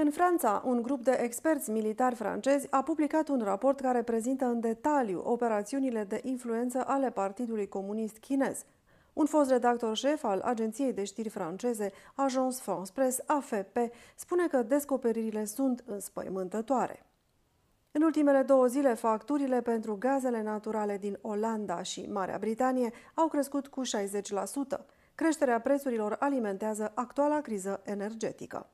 În 0.00 0.10
Franța, 0.10 0.62
un 0.64 0.82
grup 0.82 1.04
de 1.04 1.18
experți 1.22 1.70
militari 1.70 2.14
francezi 2.14 2.66
a 2.70 2.82
publicat 2.82 3.28
un 3.28 3.40
raport 3.44 3.80
care 3.80 4.02
prezintă 4.02 4.44
în 4.44 4.60
detaliu 4.60 5.22
operațiunile 5.24 6.04
de 6.04 6.20
influență 6.24 6.84
ale 6.86 7.10
Partidului 7.10 7.68
Comunist 7.68 8.16
Chinez. 8.16 8.64
Un 9.12 9.26
fost 9.26 9.50
redactor 9.50 9.96
șef 9.96 10.24
al 10.24 10.40
agenției 10.40 10.92
de 10.92 11.04
știri 11.04 11.28
franceze 11.28 11.92
Agence 12.14 12.56
France 12.60 12.92
Presse, 12.92 13.24
AFP, 13.26 13.76
spune 14.16 14.46
că 14.46 14.62
descoperirile 14.62 15.44
sunt 15.44 15.84
înspăimântătoare. 15.86 17.06
În 17.92 18.02
ultimele 18.02 18.42
două 18.42 18.66
zile, 18.66 18.94
facturile 18.94 19.60
pentru 19.60 19.96
gazele 19.98 20.42
naturale 20.42 20.96
din 20.98 21.18
Olanda 21.22 21.82
și 21.82 22.08
Marea 22.12 22.38
Britanie 22.38 22.92
au 23.14 23.28
crescut 23.28 23.66
cu 23.66 23.82
60%. 23.82 23.88
Creșterea 25.14 25.60
prețurilor 25.60 26.16
alimentează 26.18 26.92
actuala 26.94 27.40
criză 27.40 27.80
energetică. 27.84 28.66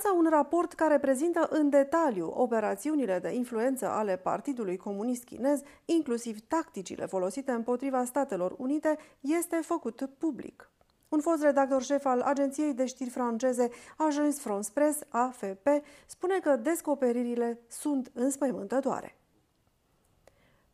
Franța, 0.00 0.18
un 0.18 0.26
raport 0.30 0.72
care 0.72 0.98
prezintă 0.98 1.48
în 1.50 1.68
detaliu 1.68 2.32
operațiunile 2.34 3.18
de 3.18 3.34
influență 3.34 3.88
ale 3.88 4.16
Partidului 4.16 4.76
Comunist 4.76 5.24
Chinez, 5.24 5.60
inclusiv 5.84 6.38
tacticile 6.40 7.06
folosite 7.06 7.50
împotriva 7.50 8.04
Statelor 8.04 8.54
Unite, 8.58 8.98
este 9.20 9.56
făcut 9.56 10.10
public. 10.18 10.70
Un 11.08 11.20
fost 11.20 11.42
redactor 11.42 11.82
șef 11.82 12.04
al 12.04 12.20
agenției 12.20 12.74
de 12.74 12.86
știri 12.86 13.10
franceze 13.10 13.68
Agence 13.96 14.38
France 14.38 14.70
Presse, 14.74 15.06
AFP, 15.08 15.66
spune 16.06 16.38
că 16.38 16.56
descoperirile 16.56 17.60
sunt 17.68 18.10
înspăimântătoare. 18.14 19.17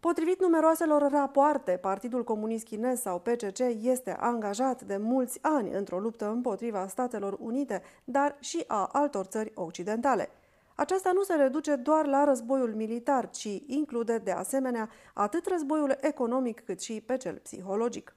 Potrivit 0.04 0.40
numeroaselor 0.40 1.10
rapoarte, 1.10 1.72
Partidul 1.72 2.24
Comunist 2.24 2.64
Chinez 2.64 3.00
sau 3.00 3.18
PCC 3.18 3.58
este 3.82 4.16
angajat 4.18 4.82
de 4.82 4.96
mulți 4.96 5.38
ani 5.42 5.70
într-o 5.70 5.98
luptă 5.98 6.30
împotriva 6.30 6.86
Statelor 6.86 7.36
Unite, 7.40 7.82
dar 8.04 8.36
și 8.40 8.64
a 8.66 8.88
altor 8.92 9.24
țări 9.24 9.52
occidentale. 9.54 10.28
Aceasta 10.74 11.10
nu 11.12 11.22
se 11.22 11.34
reduce 11.34 11.76
doar 11.76 12.06
la 12.06 12.24
războiul 12.24 12.74
militar, 12.74 13.30
ci 13.30 13.62
include 13.66 14.18
de 14.18 14.30
asemenea 14.30 14.88
atât 15.14 15.46
războiul 15.46 15.96
economic 16.00 16.60
cât 16.64 16.80
și 16.80 17.00
pe 17.00 17.16
cel 17.16 17.34
psihologic. 17.42 18.16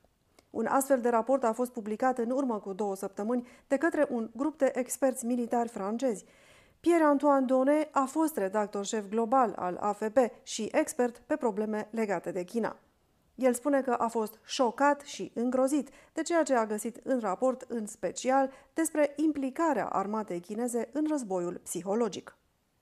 Un 0.49 0.65
astfel 0.65 1.01
de 1.01 1.09
raport 1.09 1.43
a 1.43 1.53
fost 1.53 1.71
publicat 1.71 2.17
în 2.17 2.29
urmă 2.29 2.59
cu 2.59 2.73
două 2.73 2.95
săptămâni 2.95 3.47
de 3.67 3.77
către 3.77 4.07
un 4.09 4.29
grup 4.35 4.57
de 4.57 4.71
experți 4.75 5.25
militari 5.25 5.69
francezi. 5.69 6.25
Pierre-Antoine 6.79 7.45
Donnet 7.45 7.89
a 7.91 8.05
fost 8.05 8.37
redactor 8.37 8.85
șef 8.85 9.07
global 9.09 9.53
al 9.55 9.77
AFP 9.79 10.17
și 10.43 10.69
expert 10.71 11.17
pe 11.17 11.35
probleme 11.35 11.87
legate 11.91 12.31
de 12.31 12.43
China. 12.43 12.77
El 13.35 13.53
spune 13.53 13.81
că 13.81 13.91
a 13.91 14.07
fost 14.07 14.39
șocat 14.45 15.01
și 15.01 15.31
îngrozit 15.35 15.89
de 16.13 16.21
ceea 16.21 16.43
ce 16.43 16.53
a 16.53 16.65
găsit 16.65 16.99
în 17.03 17.19
raport, 17.19 17.65
în 17.67 17.85
special 17.85 18.51
despre 18.73 19.13
implicarea 19.15 19.85
armatei 19.85 20.39
chineze 20.39 20.89
în 20.93 21.05
războiul 21.09 21.59
psihologic. 21.63 22.35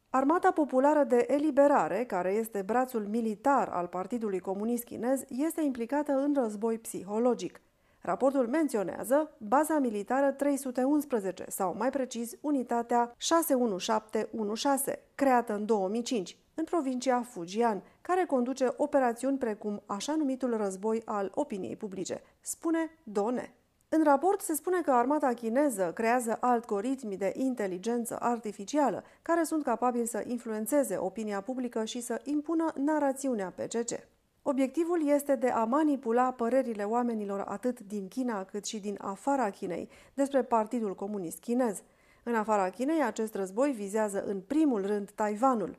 Armata 0.09 0.51
Populară 0.51 1.03
de 1.03 1.25
Eliberare, 1.27 2.05
care 2.05 2.31
este 2.31 2.61
brațul 2.61 3.07
militar 3.07 3.67
al 3.67 3.87
Partidului 3.87 4.39
Comunist 4.39 4.83
Chinez, 4.83 5.23
este 5.29 5.61
implicată 5.61 6.11
în 6.11 6.33
război 6.33 6.77
psihologic. 6.77 7.61
Raportul 8.05 8.47
menționează 8.47 9.31
baza 9.37 9.79
militară 9.79 10.31
311, 10.31 11.45
sau 11.47 11.75
mai 11.77 11.89
precis 11.89 12.31
unitatea 12.41 13.13
61716, 13.17 15.03
creată 15.15 15.53
în 15.53 15.65
2005, 15.65 16.37
în 16.53 16.63
provincia 16.63 17.21
Fujian, 17.21 17.83
care 18.01 18.25
conduce 18.25 18.73
operațiuni 18.77 19.37
precum 19.37 19.83
așa 19.85 20.15
numitul 20.15 20.57
război 20.57 21.01
al 21.05 21.31
opiniei 21.35 21.75
publice, 21.75 22.21
spune 22.41 22.89
Done. 23.03 23.53
În 23.89 24.03
raport 24.03 24.41
se 24.41 24.53
spune 24.53 24.81
că 24.81 24.91
armata 24.91 25.33
chineză 25.33 25.91
creează 25.93 26.37
algoritmi 26.39 27.17
de 27.17 27.33
inteligență 27.35 28.17
artificială 28.19 29.03
care 29.21 29.43
sunt 29.43 29.63
capabili 29.63 30.07
să 30.07 30.23
influențeze 30.27 30.97
opinia 30.97 31.41
publică 31.41 31.85
și 31.85 32.01
să 32.01 32.21
impună 32.23 32.73
narațiunea 32.75 33.53
PCC. 33.55 34.14
Obiectivul 34.47 35.07
este 35.07 35.35
de 35.35 35.49
a 35.49 35.63
manipula 35.63 36.31
părerile 36.31 36.83
oamenilor 36.83 37.39
atât 37.39 37.79
din 37.79 38.07
China 38.07 38.43
cât 38.43 38.65
și 38.65 38.79
din 38.79 38.97
afara 39.01 39.49
Chinei 39.49 39.89
despre 40.13 40.43
Partidul 40.43 40.95
Comunist 40.95 41.39
Chinez. 41.39 41.83
În 42.23 42.35
afara 42.35 42.69
Chinei, 42.69 43.03
acest 43.03 43.35
război 43.35 43.71
vizează 43.71 44.23
în 44.25 44.41
primul 44.41 44.85
rând 44.85 45.11
Taiwanul. 45.11 45.77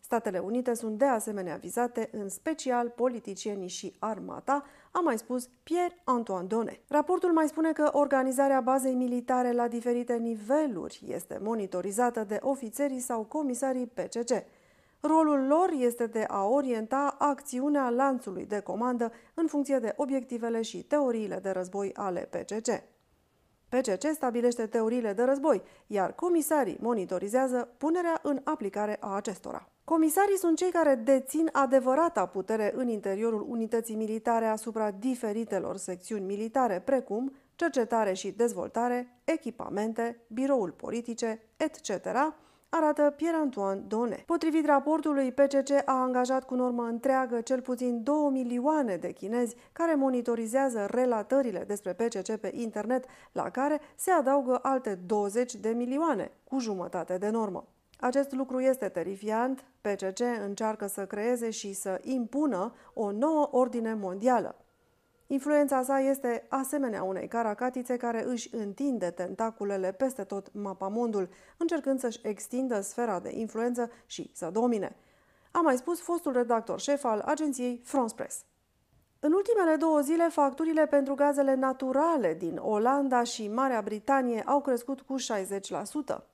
Statele 0.00 0.38
Unite 0.38 0.74
sunt 0.74 0.98
de 0.98 1.04
asemenea 1.04 1.56
vizate, 1.56 2.08
în 2.12 2.28
special 2.28 2.88
politicienii 2.88 3.68
și 3.68 3.96
armata, 3.98 4.64
a 4.90 5.00
mai 5.00 5.18
spus 5.18 5.48
Pierre-Antoine 5.62 6.46
Donnet. 6.46 6.80
Raportul 6.88 7.32
mai 7.32 7.48
spune 7.48 7.72
că 7.72 7.90
organizarea 7.92 8.60
bazei 8.60 8.94
militare 8.94 9.52
la 9.52 9.68
diferite 9.68 10.14
niveluri 10.14 11.02
este 11.06 11.38
monitorizată 11.42 12.24
de 12.24 12.38
ofițerii 12.42 13.00
sau 13.00 13.22
comisarii 13.22 13.86
PCC. 13.86 14.44
Rolul 15.06 15.46
lor 15.46 15.70
este 15.78 16.06
de 16.06 16.24
a 16.28 16.44
orienta 16.44 17.14
acțiunea 17.18 17.88
lanțului 17.88 18.46
de 18.46 18.60
comandă 18.60 19.12
în 19.34 19.46
funcție 19.46 19.78
de 19.78 19.92
obiectivele 19.96 20.62
și 20.62 20.82
teoriile 20.82 21.38
de 21.42 21.50
război 21.50 21.90
ale 21.94 22.28
PCC. 22.30 22.82
PCC 23.68 24.14
stabilește 24.14 24.66
teoriile 24.66 25.12
de 25.12 25.22
război, 25.22 25.62
iar 25.86 26.14
comisarii 26.14 26.78
monitorizează 26.80 27.68
punerea 27.78 28.20
în 28.22 28.40
aplicare 28.44 28.96
a 29.00 29.14
acestora. 29.14 29.68
Comisarii 29.84 30.36
sunt 30.36 30.56
cei 30.56 30.70
care 30.70 30.94
dețin 30.94 31.48
adevărata 31.52 32.26
putere 32.26 32.72
în 32.76 32.88
interiorul 32.88 33.46
unității 33.48 33.94
militare 33.94 34.46
asupra 34.46 34.90
diferitelor 34.90 35.76
secțiuni 35.76 36.24
militare, 36.24 36.82
precum 36.84 37.32
cercetare 37.54 38.12
și 38.12 38.30
dezvoltare, 38.30 39.20
echipamente, 39.24 40.20
biroul 40.28 40.70
politice, 40.70 41.40
etc., 41.56 42.06
arată 42.68 43.14
Pierre-Antoine 43.16 43.82
Donnet. 43.86 44.20
Potrivit 44.20 44.66
raportului, 44.66 45.32
PCC 45.32 45.70
a 45.84 46.02
angajat 46.02 46.44
cu 46.44 46.54
normă 46.54 46.82
întreagă 46.82 47.40
cel 47.40 47.60
puțin 47.60 48.02
2 48.02 48.14
milioane 48.30 48.96
de 48.96 49.12
chinezi 49.12 49.56
care 49.72 49.94
monitorizează 49.94 50.86
relatările 50.90 51.64
despre 51.66 51.92
PCC 51.92 52.36
pe 52.36 52.50
internet, 52.54 53.04
la 53.32 53.50
care 53.50 53.80
se 53.96 54.10
adaugă 54.10 54.58
alte 54.62 54.94
20 55.06 55.54
de 55.54 55.68
milioane, 55.68 56.30
cu 56.44 56.58
jumătate 56.58 57.18
de 57.18 57.28
normă. 57.28 57.66
Acest 58.00 58.32
lucru 58.32 58.60
este 58.60 58.88
terifiant. 58.88 59.64
PCC 59.80 60.20
încearcă 60.44 60.86
să 60.86 61.06
creeze 61.06 61.50
și 61.50 61.72
să 61.72 62.00
impună 62.02 62.72
o 62.94 63.10
nouă 63.10 63.48
ordine 63.50 63.94
mondială. 63.94 64.65
Influența 65.26 65.82
sa 65.82 65.98
este 65.98 66.46
asemenea 66.48 67.02
unei 67.02 67.28
caracatițe 67.28 67.96
care 67.96 68.24
își 68.24 68.54
întinde 68.54 69.10
tentaculele 69.10 69.92
peste 69.92 70.24
tot 70.24 70.54
mapamondul, 70.54 71.28
încercând 71.56 72.00
să-și 72.00 72.20
extindă 72.22 72.80
sfera 72.80 73.20
de 73.20 73.30
influență 73.32 73.90
și 74.06 74.30
să 74.34 74.50
domine. 74.52 74.96
A 75.50 75.60
mai 75.60 75.76
spus 75.76 76.00
fostul 76.00 76.32
redactor 76.32 76.80
șef 76.80 77.04
al 77.04 77.20
agenției 77.20 77.80
France 77.84 78.14
Press. 78.14 78.44
În 79.20 79.32
ultimele 79.32 79.76
două 79.76 80.00
zile, 80.00 80.28
facturile 80.28 80.86
pentru 80.86 81.14
gazele 81.14 81.54
naturale 81.54 82.34
din 82.34 82.56
Olanda 82.56 83.22
și 83.22 83.48
Marea 83.48 83.80
Britanie 83.80 84.42
au 84.42 84.60
crescut 84.60 85.00
cu 85.00 85.14
60%. 86.18 86.24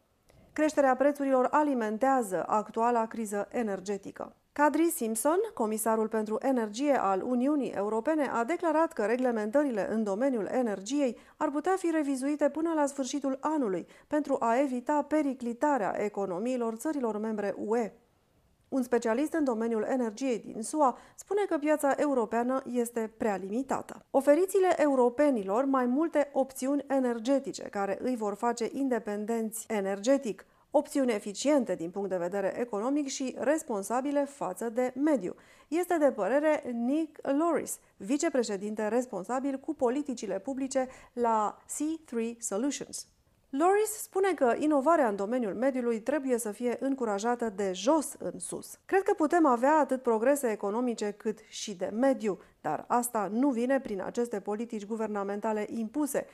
Creșterea 0.52 0.96
prețurilor 0.96 1.48
alimentează 1.50 2.44
actuala 2.46 3.06
criză 3.06 3.48
energetică. 3.50 4.36
Kadri 4.54 4.90
Simpson, 4.90 5.38
comisarul 5.54 6.08
pentru 6.08 6.38
energie 6.40 7.00
al 7.00 7.22
Uniunii 7.22 7.70
Europene, 7.70 8.28
a 8.32 8.44
declarat 8.44 8.92
că 8.92 9.04
reglementările 9.04 9.92
în 9.92 10.02
domeniul 10.02 10.46
energiei 10.50 11.16
ar 11.36 11.50
putea 11.50 11.74
fi 11.76 11.90
revizuite 11.90 12.48
până 12.50 12.72
la 12.74 12.86
sfârșitul 12.86 13.38
anului 13.40 13.86
pentru 14.06 14.36
a 14.38 14.58
evita 14.60 15.02
periclitarea 15.02 16.04
economiilor 16.04 16.74
țărilor 16.74 17.18
membre 17.18 17.54
UE. 17.56 17.92
Un 18.68 18.82
specialist 18.82 19.32
în 19.32 19.44
domeniul 19.44 19.82
energiei 19.88 20.38
din 20.38 20.62
SUA 20.62 20.98
spune 21.14 21.44
că 21.48 21.58
piața 21.58 21.94
europeană 21.96 22.62
este 22.72 23.12
prea 23.16 23.36
limitată. 23.36 24.04
Oferiți-le 24.10 24.82
europenilor 24.82 25.64
mai 25.64 25.86
multe 25.86 26.30
opțiuni 26.32 26.84
energetice 26.88 27.62
care 27.62 27.98
îi 28.02 28.16
vor 28.16 28.34
face 28.34 28.68
independenți 28.72 29.66
energetic, 29.68 30.46
opțiuni 30.74 31.12
eficiente 31.12 31.74
din 31.74 31.90
punct 31.90 32.08
de 32.08 32.16
vedere 32.16 32.60
economic 32.60 33.08
și 33.08 33.36
responsabile 33.38 34.24
față 34.24 34.68
de 34.68 34.92
mediu. 34.96 35.34
Este 35.68 35.96
de 35.98 36.12
părere 36.12 36.62
Nick 36.72 37.18
Loris, 37.38 37.78
vicepreședinte 37.96 38.88
responsabil 38.88 39.58
cu 39.58 39.74
politicile 39.74 40.38
publice 40.38 40.88
la 41.12 41.58
C3 41.64 42.38
Solutions. 42.38 43.06
Loris 43.50 43.90
spune 44.02 44.34
că 44.34 44.54
inovarea 44.58 45.08
în 45.08 45.16
domeniul 45.16 45.54
mediului 45.54 46.00
trebuie 46.00 46.38
să 46.38 46.50
fie 46.50 46.76
încurajată 46.80 47.52
de 47.56 47.72
jos 47.72 48.14
în 48.18 48.38
sus. 48.38 48.78
Cred 48.84 49.02
că 49.02 49.12
putem 49.16 49.46
avea 49.46 49.78
atât 49.78 50.02
progrese 50.02 50.50
economice 50.50 51.10
cât 51.10 51.38
și 51.48 51.74
de 51.74 51.90
mediu, 51.92 52.38
dar 52.60 52.84
asta 52.88 53.28
nu 53.32 53.50
vine 53.50 53.80
prin 53.80 54.02
aceste 54.02 54.40
politici 54.40 54.86
guvernamentale 54.86 55.66
impuse, 55.70 56.26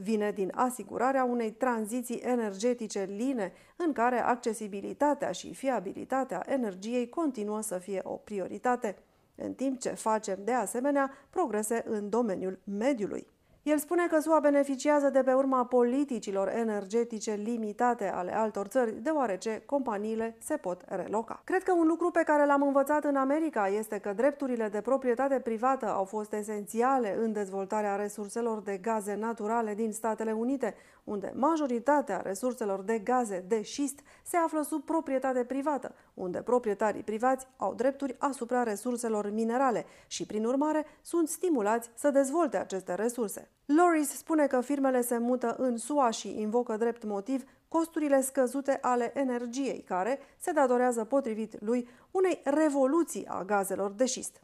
vine 0.00 0.30
din 0.30 0.52
asigurarea 0.54 1.24
unei 1.24 1.50
tranziții 1.50 2.20
energetice 2.24 3.04
line, 3.16 3.52
în 3.76 3.92
care 3.92 4.18
accesibilitatea 4.20 5.30
și 5.30 5.54
fiabilitatea 5.54 6.42
energiei 6.46 7.08
continuă 7.08 7.60
să 7.60 7.78
fie 7.78 8.00
o 8.04 8.12
prioritate. 8.14 8.96
în 9.40 9.54
timp 9.54 9.80
ce 9.80 9.88
facem 9.88 10.38
de 10.44 10.52
asemenea 10.52 11.10
progrese 11.30 11.84
în 11.86 12.08
domeniul 12.08 12.58
mediului. 12.64 13.26
El 13.62 13.78
spune 13.78 14.06
că 14.06 14.20
SUA 14.20 14.38
beneficiază 14.40 15.10
de 15.10 15.22
pe 15.22 15.32
urma 15.32 15.64
politicilor 15.64 16.48
energetice 16.48 17.32
limitate 17.32 18.08
ale 18.08 18.36
altor 18.36 18.66
țări, 18.66 18.94
deoarece 19.02 19.62
companiile 19.66 20.36
se 20.38 20.56
pot 20.56 20.84
reloca. 20.86 21.40
Cred 21.44 21.62
că 21.62 21.72
un 21.72 21.86
lucru 21.86 22.10
pe 22.10 22.22
care 22.22 22.46
l-am 22.46 22.62
învățat 22.62 23.04
în 23.04 23.16
America 23.16 23.68
este 23.68 23.98
că 23.98 24.12
drepturile 24.12 24.68
de 24.68 24.80
proprietate 24.80 25.40
privată 25.40 25.86
au 25.86 26.04
fost 26.04 26.32
esențiale 26.32 27.16
în 27.18 27.32
dezvoltarea 27.32 27.96
resurselor 27.96 28.60
de 28.62 28.76
gaze 28.76 29.14
naturale 29.14 29.74
din 29.74 29.92
Statele 29.92 30.32
Unite, 30.32 30.74
unde 31.04 31.32
majoritatea 31.34 32.20
resurselor 32.20 32.82
de 32.82 32.98
gaze 32.98 33.44
de 33.48 33.62
șist 33.62 34.00
se 34.22 34.36
află 34.36 34.62
sub 34.62 34.84
proprietate 34.84 35.44
privată, 35.44 35.94
unde 36.14 36.38
proprietarii 36.42 37.02
privați 37.02 37.46
au 37.56 37.74
drepturi 37.74 38.16
asupra 38.18 38.62
resurselor 38.62 39.30
minerale 39.30 39.84
și, 40.06 40.26
prin 40.26 40.44
urmare, 40.44 40.86
sunt 41.02 41.28
stimulați 41.28 41.90
să 41.94 42.10
dezvolte 42.10 42.56
aceste 42.56 42.94
resurse. 42.94 43.48
Loris 43.76 44.08
spune 44.08 44.46
că 44.46 44.60
firmele 44.60 45.00
se 45.00 45.18
mută 45.18 45.54
în 45.58 45.76
SUA 45.76 46.10
și 46.10 46.40
invocă 46.40 46.76
drept 46.76 47.04
motiv 47.04 47.44
costurile 47.68 48.20
scăzute 48.20 48.78
ale 48.80 49.12
energiei, 49.14 49.82
care 49.82 50.18
se 50.38 50.52
datorează 50.52 51.04
potrivit 51.04 51.60
lui 51.60 51.88
unei 52.10 52.40
revoluții 52.44 53.26
a 53.26 53.44
gazelor 53.44 53.90
de 53.90 54.06
șist. 54.06 54.40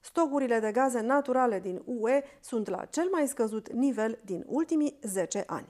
Stocurile 0.00 0.58
de 0.58 0.72
gaze 0.72 1.00
naturale 1.00 1.60
din 1.60 1.82
UE 1.84 2.22
sunt 2.40 2.68
la 2.68 2.84
cel 2.84 3.08
mai 3.12 3.26
scăzut 3.26 3.72
nivel 3.72 4.18
din 4.24 4.44
ultimii 4.46 4.98
10 5.02 5.44
ani. 5.46 5.68